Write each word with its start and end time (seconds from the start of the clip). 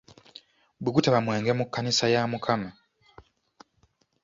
Bwe 0.81 0.93
gutaba 0.95 1.19
mwenge 1.25 1.51
mu 1.59 1.65
kkanisa 1.67 2.05
ya 2.13 2.21
Mukama. 2.31 2.69